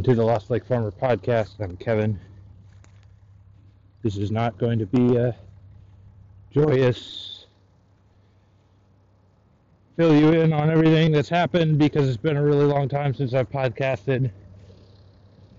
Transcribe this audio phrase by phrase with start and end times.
[0.00, 1.60] Welcome to the Lost Lake Farmer podcast.
[1.60, 2.18] I'm Kevin.
[4.02, 5.36] This is not going to be a
[6.50, 7.44] joyous
[9.98, 13.34] fill you in on everything that's happened because it's been a really long time since
[13.34, 14.30] I've podcasted,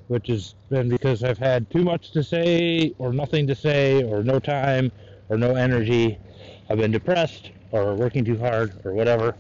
[0.08, 4.24] which has been because I've had too much to say, or nothing to say, or
[4.24, 4.92] no time,
[5.30, 6.18] or no energy.
[6.68, 9.36] I've been depressed, or working too hard, or whatever.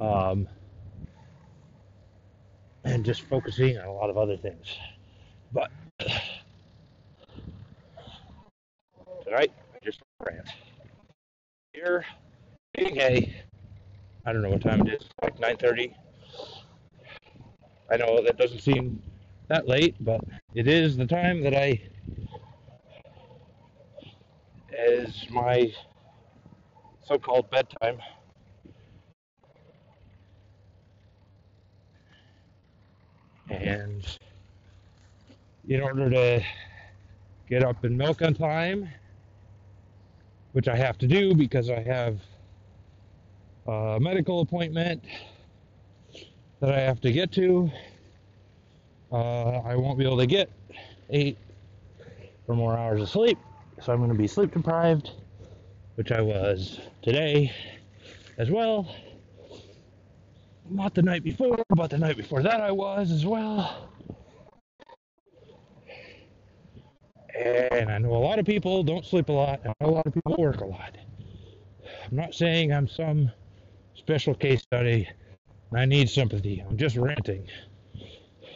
[0.00, 0.46] Um,
[2.84, 4.76] and just focusing on a lot of other things.
[5.52, 5.70] But
[9.24, 10.48] tonight, I just rant.
[11.72, 12.04] Here,
[12.74, 13.32] being a,
[14.26, 15.94] I don't know what time it is, like 9:30.
[17.90, 19.02] I know that doesn't seem
[19.48, 20.20] that late, but
[20.54, 21.80] it is the time that I,
[24.76, 25.72] as my
[27.04, 27.98] so-called bedtime.
[33.70, 34.04] And
[35.68, 36.44] in order to
[37.48, 38.88] get up and milk on time,
[40.52, 42.18] which I have to do because I have
[43.68, 45.04] a medical appointment
[46.58, 47.70] that I have to get to,
[49.12, 50.50] uh, I won't be able to get
[51.10, 51.38] eight
[52.48, 53.38] or more hours of sleep.
[53.80, 55.12] So I'm going to be sleep deprived,
[55.94, 57.52] which I was today
[58.36, 58.92] as well.
[60.70, 63.90] Not the night before, but the night before that I was as well.
[67.36, 70.14] And I know a lot of people don't sleep a lot, and a lot of
[70.14, 70.96] people work a lot.
[72.08, 73.32] I'm not saying I'm some
[73.94, 75.08] special case study
[75.70, 76.64] and I need sympathy.
[76.66, 77.46] I'm just ranting.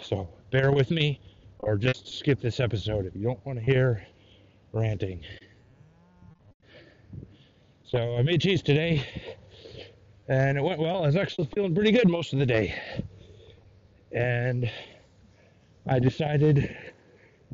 [0.03, 1.21] So bear with me
[1.61, 4.07] or just skip this episode if you don't want to hear
[4.73, 5.21] ranting.
[7.85, 9.05] So I made cheese today
[10.29, 11.03] and it went well.
[11.03, 12.75] I was actually feeling pretty good most of the day.
[14.13, 14.71] And
[15.87, 16.77] I decided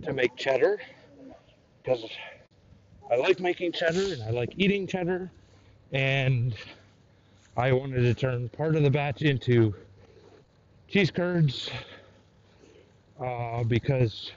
[0.03, 0.81] to make cheddar
[1.83, 2.05] because
[3.11, 5.31] I like making cheddar and I like eating cheddar.
[5.93, 6.55] And
[7.57, 9.75] I wanted to turn part of the batch into
[10.87, 11.71] cheese curds
[13.21, 14.33] uh, because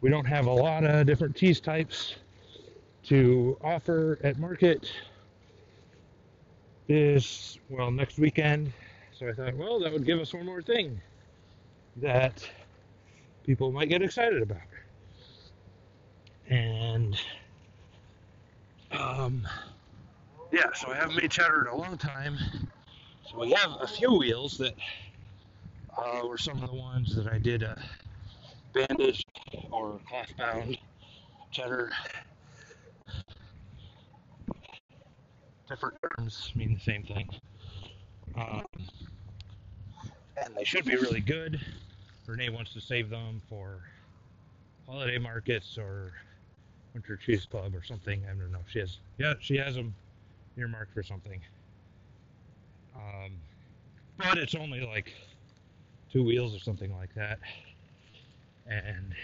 [0.00, 2.16] we don't have a lot of different cheese types
[3.04, 4.90] to offer at market
[6.86, 8.72] this, well, next weekend.
[9.18, 11.00] So I thought, well, that would give us one more thing
[11.96, 12.48] that
[13.44, 14.58] people might get excited about.
[16.48, 17.18] And,
[18.92, 19.46] um,
[20.52, 22.36] yeah, so I haven't made cheddar in a long time.
[23.30, 24.74] So we have a few wheels that
[25.96, 27.82] uh, were some of the ones that I did a
[28.72, 29.24] bandage
[29.70, 30.78] or cloth bound
[31.50, 31.90] cheddar
[35.68, 37.28] different terms mean the same thing.
[38.36, 38.64] Um,
[40.44, 41.60] and they should be really good.
[42.26, 43.80] Renee wants to save them for
[44.86, 46.12] holiday markets or
[46.94, 48.22] Winter Cheese Club or something.
[48.24, 48.64] I don't know.
[48.68, 49.94] She has, yeah, she has them
[50.56, 51.40] earmarked for something.
[52.96, 53.32] Um,
[54.18, 55.12] but it's only like
[56.12, 57.38] two wheels or something like that.
[58.66, 59.14] And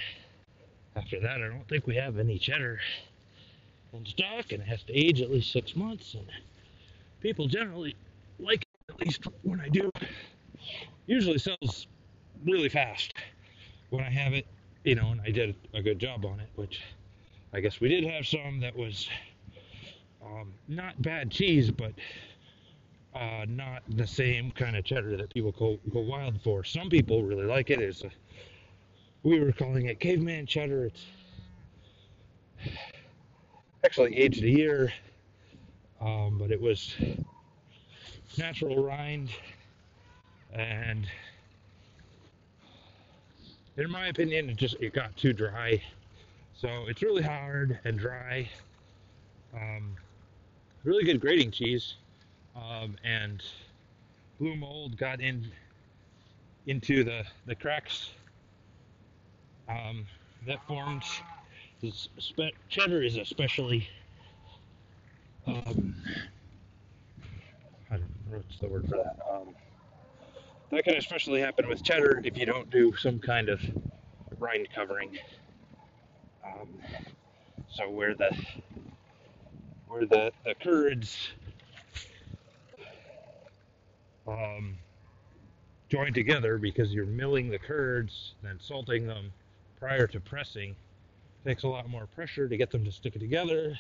[0.94, 2.78] after that, I don't think we have any cheddar
[3.92, 6.14] in stock, and it has to age at least six months.
[6.14, 6.26] And
[7.20, 7.94] people generally
[8.38, 9.91] like it, at least when I do.
[11.06, 11.86] Usually sells
[12.44, 13.14] really fast
[13.91, 14.47] when I have it,
[14.84, 16.80] you know, and I did a good job on it, which
[17.53, 19.08] I guess we did have some that was
[20.24, 21.92] um, not bad cheese, but
[23.14, 26.64] uh, not the same kind of cheddar that people go, go wild for.
[26.64, 27.80] Some people really like it.
[27.80, 28.10] It's a,
[29.22, 30.86] we were calling it caveman cheddar.
[30.86, 31.04] It's
[33.84, 34.93] actually aged a year,
[36.00, 36.94] um, but it was
[38.38, 39.31] natural rind,
[40.53, 41.06] and
[43.77, 45.83] in my opinion, it just it got too dry.
[46.54, 48.48] So it's really hard and dry.
[49.54, 49.97] Um,
[50.84, 51.95] really good grating cheese,
[52.54, 53.42] um, and
[54.39, 55.51] blue mold got in
[56.66, 58.10] into the the cracks
[59.68, 60.07] um,
[60.47, 61.03] that formed
[61.91, 63.89] spe- cheddar is especially
[65.47, 65.95] um,
[67.91, 68.01] I don't
[68.31, 69.19] know what's the word for that.
[69.31, 69.55] Um,
[70.71, 73.61] that can especially happen with cheddar if you don't do some kind of
[74.39, 75.19] rind covering.
[76.45, 76.69] Um,
[77.71, 78.31] so where the
[79.89, 81.29] where the the curds
[84.27, 84.77] um,
[85.89, 89.33] join together because you're milling the curds and salting them
[89.79, 90.77] prior to pressing
[91.44, 93.78] takes a lot more pressure to get them to stick together.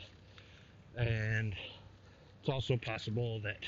[0.96, 1.54] And
[2.40, 3.58] it's also possible that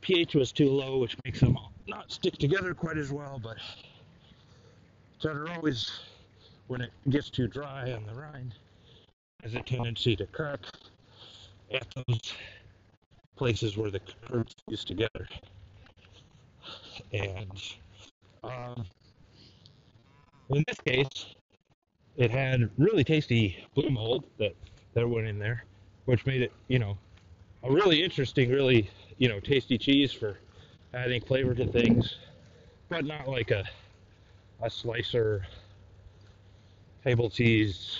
[0.00, 1.56] pH was too low, which makes them
[1.86, 3.56] not stick together quite as well, but
[5.20, 6.00] cheddar always,
[6.66, 8.54] when it gets too dry on the rind,
[9.42, 10.60] has a tendency to crack
[11.72, 12.34] at those
[13.36, 15.26] places where the curds fuse together.
[17.12, 17.62] And
[18.44, 18.84] um,
[20.50, 21.34] in this case,
[22.22, 24.54] it had really tasty blue mold that,
[24.94, 25.64] that went in there,
[26.04, 26.96] which made it, you know,
[27.64, 28.88] a really interesting, really,
[29.18, 30.38] you know, tasty cheese for
[30.94, 32.18] adding flavor to things,
[32.88, 33.64] but not like a,
[34.62, 35.44] a slicer
[37.02, 37.98] table cheese,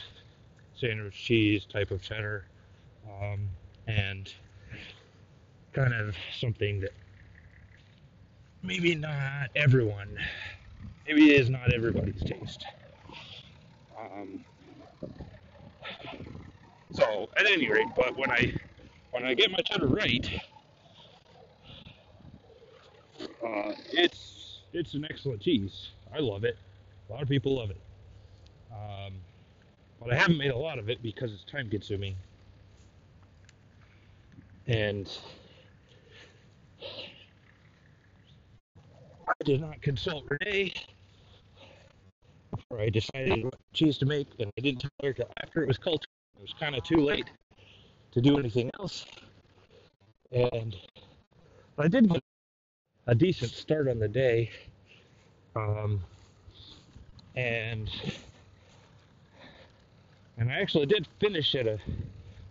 [0.77, 2.45] sandwich cheese type of cheddar.
[3.05, 3.49] Um,
[3.89, 4.33] and
[5.73, 6.93] kind of something that
[8.63, 10.17] maybe not everyone,
[11.09, 12.65] maybe it is not everybody's taste.
[14.13, 14.45] Um,
[16.93, 18.53] so at any rate, but when I
[19.11, 20.29] when I get my cheddar right,
[23.45, 25.89] uh, it's it's an excellent cheese.
[26.15, 26.59] I love it.
[27.09, 27.81] A lot of people love it.
[28.73, 29.15] Um,
[30.01, 32.17] but I haven't made a lot of it because it's time consuming.
[34.67, 35.11] And
[39.29, 40.73] I did not consult Renee
[42.81, 45.79] I decided what cheese to make, and I didn't tell her till after it was
[45.79, 46.09] cultured.
[46.37, 47.31] It was kind of too late
[48.13, 49.07] to do anything else.
[50.31, 50.77] And
[51.79, 52.23] I did get
[53.07, 54.51] a decent start on the day.
[55.55, 56.01] Um,
[57.37, 57.91] and
[60.39, 61.79] and I actually did finish at a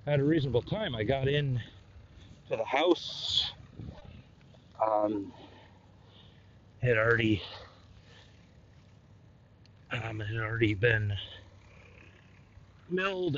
[0.07, 0.95] at a reasonable time.
[0.95, 1.59] I got in
[2.49, 3.51] to the house.
[4.85, 5.31] Um,
[6.81, 7.41] had already
[9.91, 11.13] um, had already been
[12.89, 13.37] milled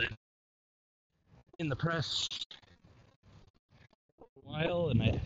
[1.59, 2.27] in the press
[4.17, 5.21] for a while, and I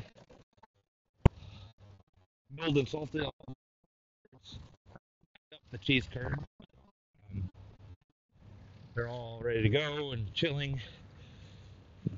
[2.55, 3.35] milled and salted up
[5.71, 6.39] the cheese curd.
[7.31, 7.49] Um,
[8.95, 10.79] they're all ready to go and chilling.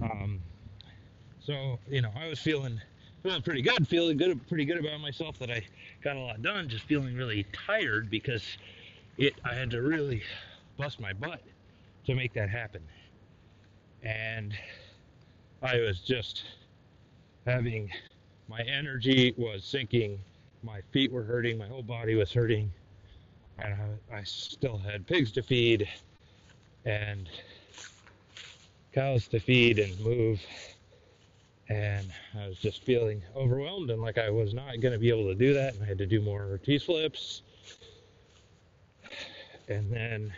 [0.01, 0.39] Um,
[1.39, 2.79] so you know, I was feeling
[3.23, 5.63] feeling pretty good, feeling good, pretty good about myself that I
[6.03, 6.69] got a lot done.
[6.69, 8.44] Just feeling really tired because
[9.19, 10.24] it I had to really
[10.77, 11.42] bust my butt
[12.06, 12.81] to make that happen,
[14.01, 14.57] and
[15.62, 16.44] I was just
[17.45, 17.92] having
[18.48, 20.19] my energy was sinking,
[20.63, 22.71] my feet were hurting, my whole body was hurting,
[23.60, 23.75] and
[24.12, 25.88] I, I still had pigs to feed
[26.86, 27.30] and
[28.94, 30.42] cows to feed and move
[31.69, 35.27] and I was just feeling overwhelmed and like I was not going to be able
[35.27, 37.44] to do that, and I had to do more cheese flips.
[39.69, 40.33] And then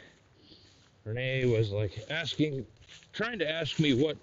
[1.06, 2.66] Renee was like asking,
[3.14, 4.18] trying to ask me what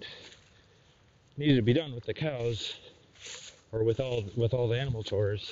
[1.37, 2.75] needed to be done with the cows
[3.71, 5.51] or with all with all the animal chores,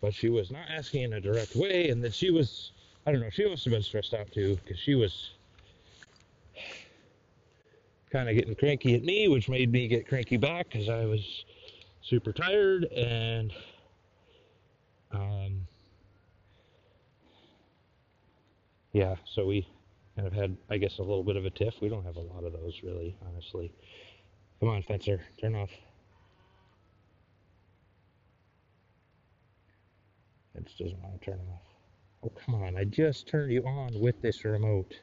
[0.00, 2.72] but she was not asking in a direct way, and that she was,
[3.06, 5.32] I don't know, she must have been stressed out too because she was
[8.10, 11.44] kind of getting cranky at me, which made me get cranky back because I was
[12.00, 13.52] super tired and
[15.12, 15.47] um,
[18.92, 19.68] yeah, so we
[20.16, 21.74] kind of had, I guess, a little bit of a tiff.
[21.80, 23.72] We don't have a lot of those, really, honestly.
[24.60, 25.70] Come on, fencer, turn off.
[30.54, 31.62] Fence doesn't want to turn off.
[32.24, 34.94] Oh, come on, I just turned you on with this remote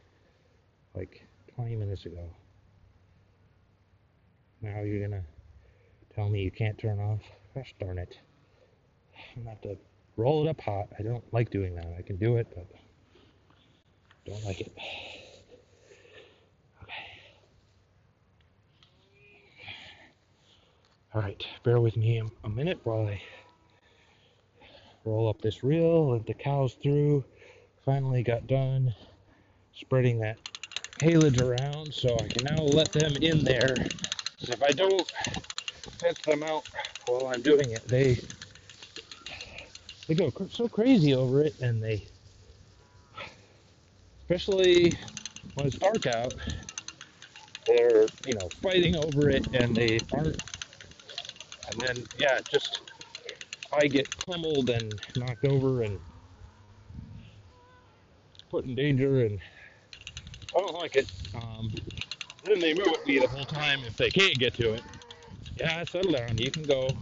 [0.93, 1.25] like
[1.55, 2.29] 20 minutes ago.
[4.61, 5.23] Now you're gonna
[6.13, 7.21] tell me you can't turn off?
[7.53, 8.17] Gosh darn it.
[9.35, 9.77] I'm gonna have to
[10.17, 10.87] roll it up hot.
[10.99, 11.93] I don't like doing that.
[11.97, 12.67] I can do it, but
[14.25, 14.71] don't like it.
[16.83, 16.93] Okay.
[21.13, 23.21] Alright, bear with me a minute while I
[25.03, 27.23] roll up this reel, let the cows through.
[27.83, 28.93] Finally got done
[29.73, 30.37] spreading that
[30.99, 33.75] haylage around so I can now let them in there
[34.41, 35.11] if I don't
[35.99, 36.67] fence them out
[37.05, 38.19] while I'm doing it, they
[40.07, 42.07] they go so crazy over it, and they,
[44.25, 44.97] especially
[45.53, 46.35] when it's dark out,
[47.67, 50.41] they're you know fighting over it, and they aren't.
[51.67, 52.81] And then yeah, just
[53.71, 55.99] I get pummeled and knocked over and
[58.49, 59.39] put in danger, and
[60.55, 61.07] I don't like it.
[61.35, 61.71] Um,
[62.43, 64.83] then they move at me the whole time if they can't get to it.
[65.55, 66.37] Yeah, settle down.
[66.37, 66.97] You can go.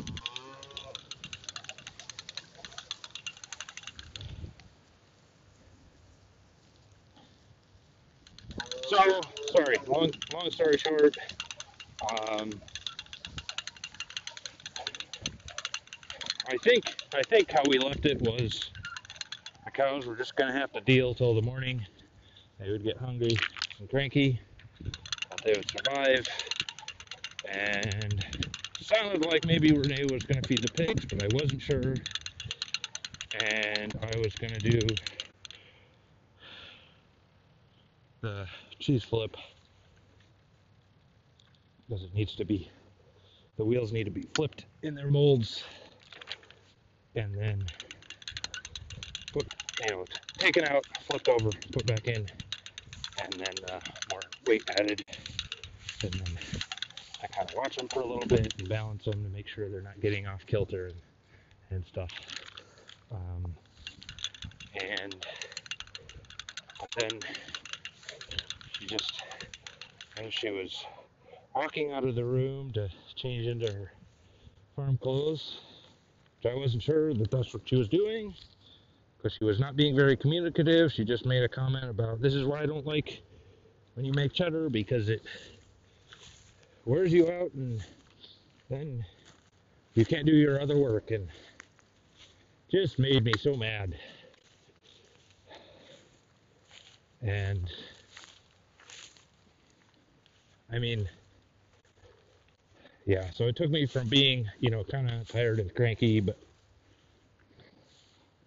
[8.96, 9.78] So, sorry.
[9.88, 11.18] Long, long story short,
[12.12, 12.62] um,
[16.48, 16.84] I think
[17.14, 18.70] I think how we left it was
[19.66, 21.86] the cows were just gonna have to deal till the morning.
[22.60, 23.38] They would get hungry
[23.80, 24.40] and cranky,
[25.30, 26.28] but they would survive.
[27.50, 28.24] And
[28.80, 31.96] sounded like maybe Renee was gonna feed the pigs, but I wasn't sure.
[33.42, 34.86] And I was gonna do
[38.24, 38.48] the
[38.80, 39.36] cheese flip
[41.88, 42.72] because it needs to be
[43.58, 45.66] the wheels need to be flipped in their molds
[47.16, 47.70] and then
[49.34, 49.46] put
[49.84, 50.06] you know
[50.38, 52.26] taken out flipped over put back in
[53.22, 55.04] and then uh, more weight added
[56.02, 56.40] and then
[57.22, 59.70] I kind of watch them for a little bit and balance them to make sure
[59.70, 60.96] they're not getting off kilter and,
[61.70, 62.10] and stuff.
[63.12, 63.56] Um,
[64.76, 65.26] and
[66.96, 67.22] then
[68.84, 69.22] she just
[70.18, 70.86] as she was
[71.56, 73.94] walking out of the room to change into her
[74.76, 75.60] farm clothes.
[76.38, 78.34] Which I wasn't sure that that's what she was doing
[79.18, 80.92] because she was not being very communicative.
[80.92, 83.22] She just made a comment about this is why I don't like
[83.94, 85.22] when you make cheddar because it
[86.86, 87.82] wears you out and
[88.70, 89.06] then
[89.94, 91.30] you can't do your other work and
[92.70, 93.96] just made me so mad.
[97.22, 97.72] And
[100.74, 101.08] I mean,
[103.06, 106.40] yeah, so it took me from being, you know, kind of tired and cranky, but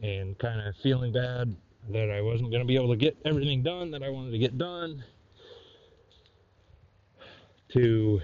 [0.00, 1.54] and kind of feeling bad
[1.90, 4.38] that I wasn't going to be able to get everything done that I wanted to
[4.38, 5.04] get done
[7.73, 8.21] to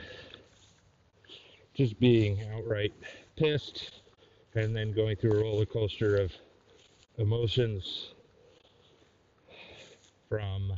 [1.75, 2.93] just being outright
[3.37, 4.03] pissed
[4.55, 6.33] and then going through a roller coaster of
[7.19, 8.11] emotions
[10.29, 10.73] from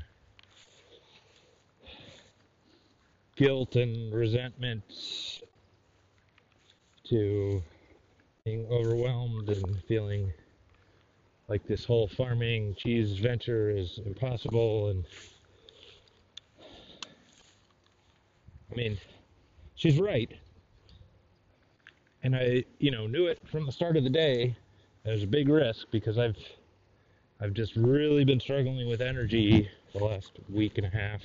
[3.37, 4.83] guilt and resentment
[7.05, 7.63] to
[8.45, 10.33] being overwhelmed and feeling
[11.49, 15.05] like this whole farming cheese venture is impossible and
[18.71, 18.99] I mean
[19.75, 20.31] she's right.
[22.23, 24.57] And I you know knew it from the start of the day.
[25.05, 26.39] Was a big risk because I've
[27.41, 31.21] I've just really been struggling with energy the last week and a half.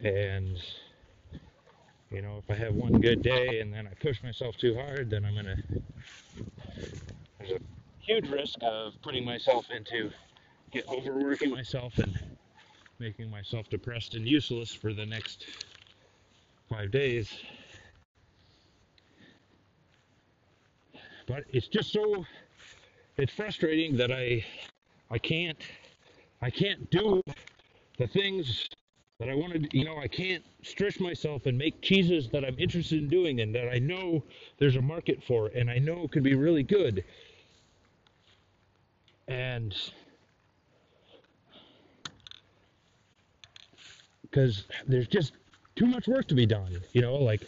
[0.00, 0.58] And
[2.16, 5.10] you know, if I have one good day and then I push myself too hard,
[5.10, 5.56] then I'm going to.
[7.38, 7.60] There's a
[8.00, 10.10] huge risk of putting myself into
[10.72, 12.18] get overworking myself and
[12.98, 15.44] making myself depressed and useless for the next
[16.70, 17.30] five days.
[21.26, 22.24] But it's just so
[23.18, 24.42] it's frustrating that I
[25.10, 25.58] I can't
[26.40, 27.20] I can't do
[27.98, 28.70] the things
[29.18, 32.98] that I wanted, you know, I can't stretch myself and make cheeses that I'm interested
[32.98, 34.22] in doing and that I know
[34.58, 37.02] there's a market for and I know could be really good.
[39.26, 39.74] And
[44.22, 45.32] because there's just
[45.76, 47.40] too much work to be done, you know, like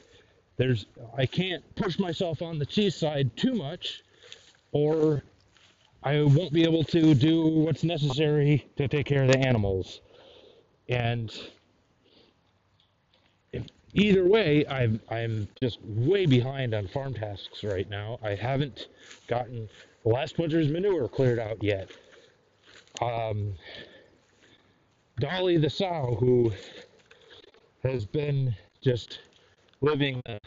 [0.57, 4.03] there's I can't push myself on the cheese side too much
[4.73, 5.23] or
[6.03, 10.01] I won't be able to do what's necessary to take care of the animals.
[10.89, 11.31] And
[13.95, 18.19] either way, I'm I'm just way behind on farm tasks right now.
[18.23, 18.89] I haven't
[19.27, 19.69] gotten
[20.05, 21.91] last winter's manure cleared out yet.
[23.01, 23.55] Um,
[25.21, 26.53] Dolly the sow, who
[27.83, 29.21] has been just
[29.81, 30.39] living a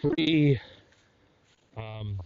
[0.00, 0.60] free,
[1.76, 2.20] um,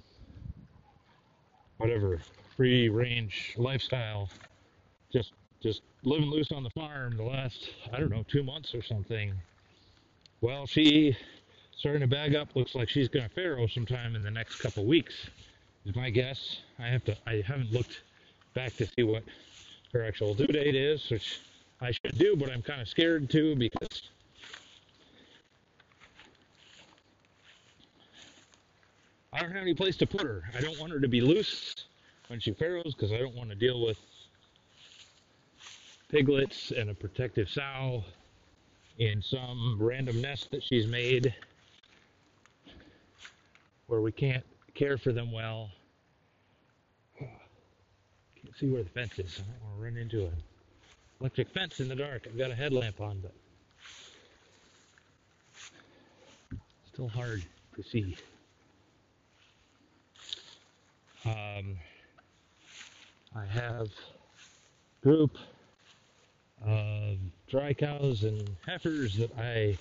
[1.78, 2.20] whatever,
[2.56, 4.28] free range lifestyle,
[5.12, 8.82] just just living loose on the farm the last I don't know two months or
[8.82, 9.34] something
[10.40, 11.16] well, she
[11.76, 12.54] starting to bag up.
[12.54, 15.14] Looks like she's going to farrow sometime in the next couple weeks.
[15.86, 16.58] Is my guess.
[16.78, 17.16] I have to.
[17.26, 18.02] I haven't looked
[18.54, 19.22] back to see what
[19.92, 21.40] her actual due date is, which
[21.80, 24.02] I should do, but I'm kind of scared too because
[29.32, 30.42] I don't have any place to put her.
[30.56, 31.74] I don't want her to be loose
[32.28, 33.98] when she farrows because I don't want to deal with
[36.10, 38.04] piglets and a protective sow
[39.00, 41.34] in some random nest that she's made
[43.86, 45.70] where we can't care for them well.
[47.18, 49.40] Can't see where the fence is.
[49.40, 50.36] I don't want to run into an
[51.18, 52.26] electric fence in the dark.
[52.26, 53.32] I've got a headlamp on, but
[56.92, 57.42] still hard
[57.76, 58.18] to see.
[61.24, 61.78] Um,
[63.34, 63.88] I have
[65.02, 65.38] group
[66.66, 67.12] uh,
[67.48, 69.78] dry cows and heifers that I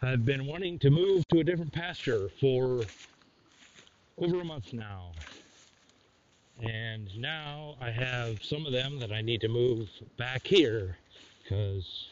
[0.00, 2.82] have been wanting to move to a different pasture for
[4.18, 5.12] over a month now.
[6.62, 10.96] And now I have some of them that I need to move back here
[11.42, 12.08] because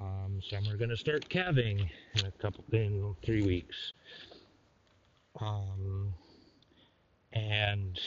[0.00, 3.92] um, some are going to start calving in a couple in three weeks.
[5.40, 6.12] Um,
[7.32, 7.98] and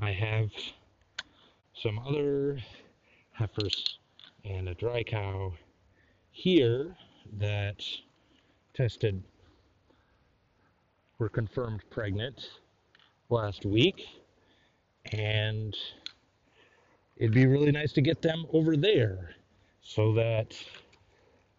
[0.00, 0.50] I have
[1.82, 2.58] some other
[3.34, 3.98] heifers
[4.44, 5.52] and a dry cow
[6.30, 6.96] here
[7.38, 7.84] that
[8.74, 9.22] tested
[11.18, 12.48] were confirmed pregnant
[13.30, 14.06] last week.
[15.12, 15.76] And
[17.16, 19.34] it'd be really nice to get them over there
[19.82, 20.56] so that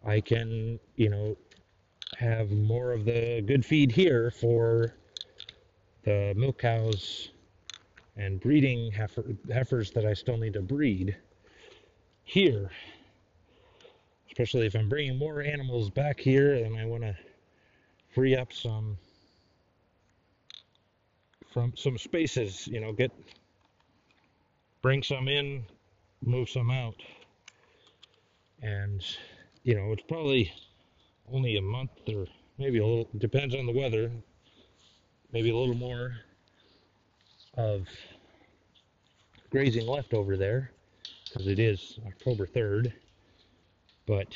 [0.04, 1.36] I can, you know,
[2.18, 4.94] have more of the good feed here for
[6.04, 7.30] the milk cows
[8.16, 11.16] and breeding heifer, heifers that I still need to breed
[12.26, 12.70] here.
[14.26, 17.16] Especially if I'm bringing more animals back here and I want to
[18.14, 18.98] free up some
[21.50, 23.10] from some spaces, you know, get
[24.82, 25.64] bring some in,
[26.22, 27.02] move some out.
[28.60, 29.02] And
[29.62, 30.52] you know, it's probably
[31.32, 32.26] only a month or
[32.58, 34.10] maybe a little depends on the weather,
[35.32, 36.16] maybe a little more
[37.54, 37.88] of
[39.50, 40.72] grazing left over there
[41.36, 42.92] because it is October 3rd.
[44.06, 44.28] But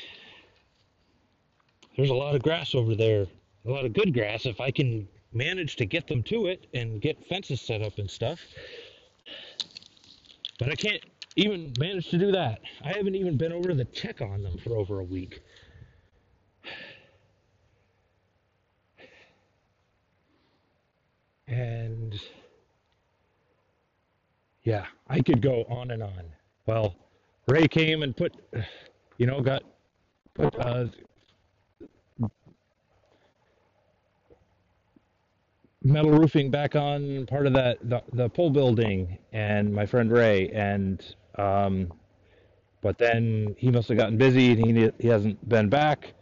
[1.97, 3.25] there's a lot of grass over there,
[3.65, 4.45] a lot of good grass.
[4.45, 8.09] If I can manage to get them to it and get fences set up and
[8.09, 8.39] stuff.
[10.59, 11.01] But I can't
[11.37, 12.59] even manage to do that.
[12.83, 15.41] I haven't even been over to check on them for over a week.
[21.47, 22.19] And
[24.63, 26.31] yeah, I could go on and on.
[26.65, 26.95] Well,
[27.47, 28.33] Ray came and put,
[29.17, 29.63] you know, got
[30.35, 30.85] put uh,
[35.83, 40.49] metal roofing back on part of that the, the pole building, and my friend Ray,
[40.49, 41.03] and
[41.37, 41.93] um,
[42.81, 46.13] but then he must have gotten busy and he he hasn't been back,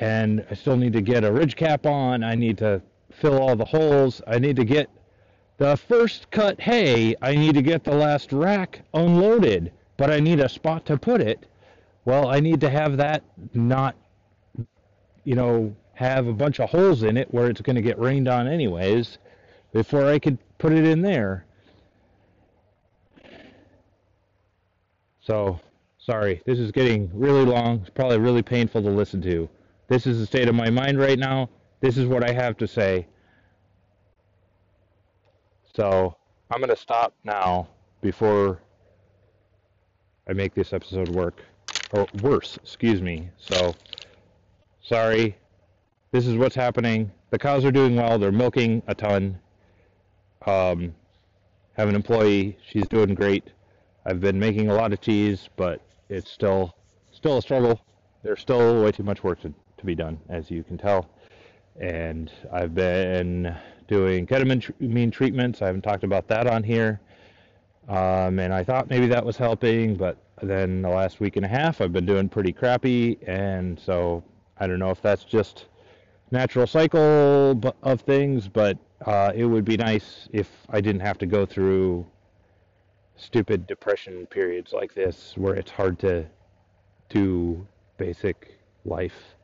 [0.00, 2.24] and I still need to get a ridge cap on.
[2.24, 4.22] I need to fill all the holes.
[4.26, 4.90] I need to get
[5.58, 10.40] the first cut hay, I need to get the last rack unloaded, but I need
[10.40, 11.46] a spot to put it.
[12.04, 13.22] Well, I need to have that
[13.54, 13.94] not,
[15.24, 18.28] you know, have a bunch of holes in it where it's going to get rained
[18.28, 19.18] on anyways
[19.72, 21.46] before I could put it in there.
[25.20, 25.58] So,
[25.98, 27.80] sorry, this is getting really long.
[27.80, 29.48] It's probably really painful to listen to.
[29.88, 31.48] This is the state of my mind right now.
[31.80, 33.06] This is what I have to say.
[35.74, 36.16] So
[36.50, 37.68] I'm going to stop now
[38.00, 38.60] before
[40.28, 41.42] I make this episode work.
[41.92, 43.28] Or worse, excuse me.
[43.38, 43.74] So
[44.82, 45.36] sorry.
[46.12, 47.10] This is what's happening.
[47.30, 48.18] The cows are doing well.
[48.18, 49.38] They're milking a ton.
[50.46, 50.94] Um,
[51.72, 52.56] have an employee.
[52.70, 53.44] She's doing great.
[54.06, 56.76] I've been making a lot of cheese, but it's still
[57.10, 57.80] still a struggle.
[58.22, 61.08] There's still way too much work to, to be done, as you can tell.
[61.80, 65.62] And I've been doing ketamine treatments.
[65.62, 67.00] I haven't talked about that on here.
[67.88, 71.48] Um, and I thought maybe that was helping, but then the last week and a
[71.48, 73.18] half I've been doing pretty crappy.
[73.26, 74.24] And so
[74.58, 75.66] I don't know if that's just
[76.30, 81.26] natural cycle of things, but uh, it would be nice if I didn't have to
[81.26, 82.06] go through
[83.16, 86.26] stupid depression periods like this where it's hard to
[87.08, 87.66] do
[87.96, 89.36] basic life.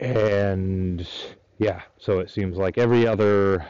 [0.00, 1.06] And
[1.58, 3.66] yeah, so it seems like every other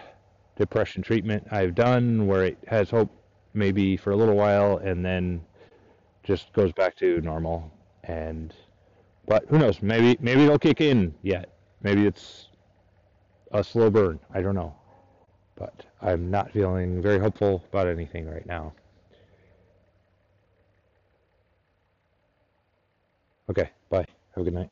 [0.57, 3.11] depression treatment I've done where it has hope
[3.55, 5.41] maybe for a little while and then
[6.23, 7.73] just goes back to normal
[8.05, 8.55] and
[9.27, 11.51] but who knows maybe maybe it'll kick in yet.
[11.83, 12.49] Maybe it's
[13.53, 14.19] a slow burn.
[14.35, 14.75] I don't know.
[15.55, 18.75] But i'm not feeling very hopeful about anything right now.
[23.49, 24.05] Okay bye.
[24.35, 24.71] Have a good night